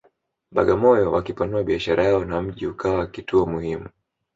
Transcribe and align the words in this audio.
Bagamoyo 0.51 1.07
wakipanua 1.13 1.63
biashara 1.63 2.03
yao 2.03 2.25
na 2.25 2.41
mji 2.41 2.67
ukawa 2.67 3.07
kituo 3.07 3.45
muhimu 3.45 3.89